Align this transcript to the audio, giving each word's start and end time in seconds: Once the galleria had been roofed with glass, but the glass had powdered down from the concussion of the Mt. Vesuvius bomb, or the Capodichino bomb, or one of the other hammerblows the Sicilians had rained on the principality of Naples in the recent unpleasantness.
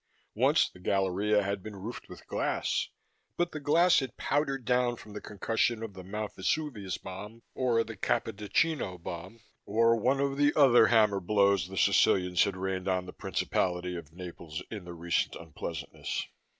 Once 0.33 0.67
the 0.67 0.79
galleria 0.79 1.43
had 1.43 1.61
been 1.61 1.75
roofed 1.75 2.09
with 2.09 2.25
glass, 2.25 2.89
but 3.37 3.51
the 3.51 3.59
glass 3.59 3.99
had 3.99 4.17
powdered 4.17 4.65
down 4.65 4.95
from 4.95 5.13
the 5.13 5.21
concussion 5.21 5.83
of 5.83 5.93
the 5.93 6.03
Mt. 6.03 6.33
Vesuvius 6.35 6.97
bomb, 6.97 7.43
or 7.53 7.83
the 7.83 7.95
Capodichino 7.95 8.97
bomb, 8.97 9.41
or 9.63 9.95
one 9.95 10.19
of 10.19 10.37
the 10.37 10.55
other 10.55 10.87
hammerblows 10.87 11.67
the 11.69 11.77
Sicilians 11.77 12.43
had 12.45 12.57
rained 12.57 12.87
on 12.87 13.05
the 13.05 13.13
principality 13.13 13.95
of 13.95 14.11
Naples 14.11 14.63
in 14.71 14.85
the 14.85 14.93
recent 14.95 15.35
unpleasantness. 15.35 16.27